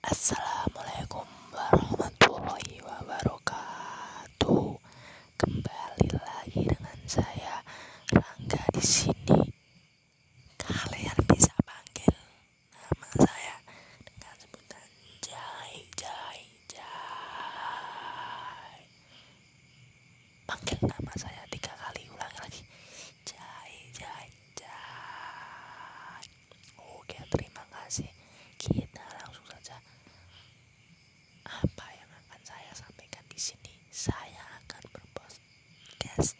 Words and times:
Assalamualaikum 0.00 1.28
warahmatullahi 1.52 2.80
wabarakatuh. 2.80 4.80
Kembali 5.36 6.08
lagi 6.16 6.64
dengan 6.64 6.96
saya 7.04 7.60
Rangga 8.08 8.64
di 8.72 8.80
sini. 8.80 9.44
Kalian 10.56 11.20
bisa 11.28 11.52
panggil 11.68 12.16
nama 12.72 13.08
saya 13.12 13.60
dengan 14.00 14.32
sebutan 14.40 14.88
Jai 15.20 15.84
Jai 15.92 16.48
Jai. 16.64 18.80
Panggil 20.48 20.80
nama 20.80 20.99
apa 31.50 31.86
yang 31.98 32.10
akan 32.24 32.40
saya 32.46 32.70
sampaikan 32.74 33.24
di 33.26 33.38
sini. 33.40 33.74
Saya 33.90 34.42
akan 34.62 34.82
berpodcast 34.94 36.38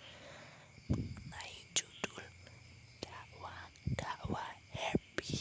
mengenai 0.91 1.57
judul 1.75 2.23
dakwah 3.03 3.63
dakwah 3.99 4.51
happy. 4.71 5.35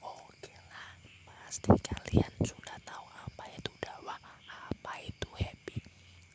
Oke 0.00 0.54
lah 0.72 0.90
pasti 1.28 1.72
kalian 1.84 2.32
sudah 2.44 2.78
tahu 2.84 3.06
apa 3.12 3.44
itu 3.52 3.72
dakwah 3.82 4.18
apa 4.72 4.92
itu 5.04 5.28
happy. 5.36 5.78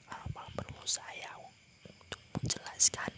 Apa 0.09 0.41
perlu 0.53 0.83
saya 0.85 1.31
untuk 1.85 2.21
menjelaskan? 2.37 3.12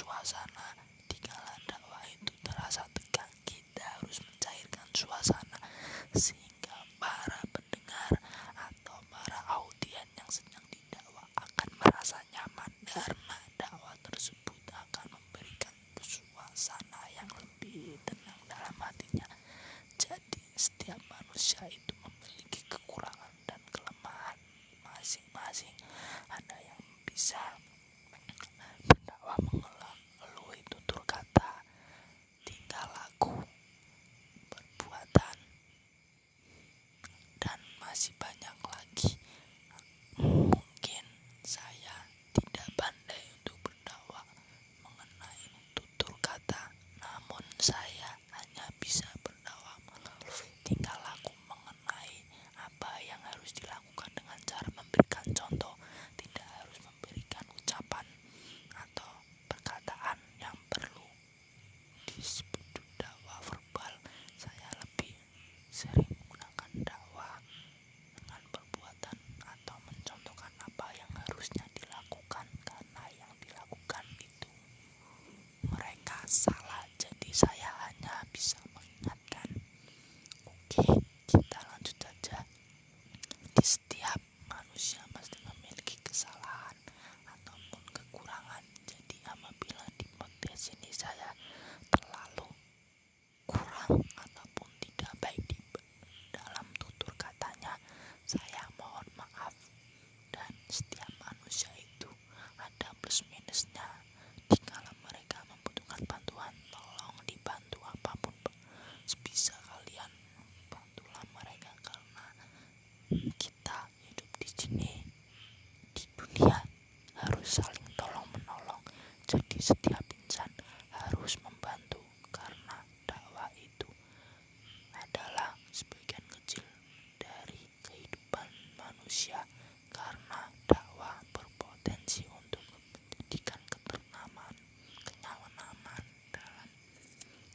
suasana 0.00 0.59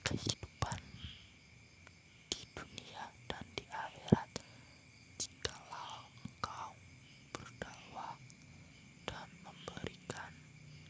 kehidupan 0.05 0.79
di 2.29 2.45
dunia 2.53 3.09
dan 3.25 3.41
di 3.57 3.65
akhirat. 3.73 4.29
Jikalau 5.17 6.05
engkau 6.21 6.71
berdakwah 7.33 8.13
dan 9.09 9.25
memberikan 9.41 10.29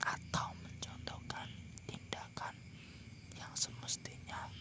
atau 0.03 0.51
mencontohkan 0.59 1.47
tindakan 1.87 2.55
yang 3.39 3.53
semestinya 3.55 4.51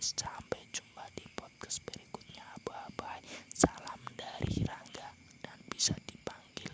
guys. 0.00 0.16
Sampai 0.16 0.64
jumpa 0.72 1.04
di 1.12 1.28
podcast 1.36 1.84
berikutnya. 1.84 2.44
Bye 2.64 2.88
bye 2.96 3.20
salam 3.52 4.00
dari 4.16 4.64
Rangga. 4.64 5.12
Dan 5.44 5.60
bisa 5.68 5.92
dipanggil 6.08 6.72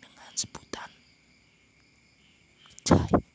dengan 0.00 0.32
sebutan 0.32 0.88
Jai. 2.88 3.27